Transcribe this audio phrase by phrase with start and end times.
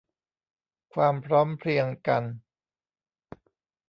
[0.93, 2.23] ความพร้อมเพรียงกัน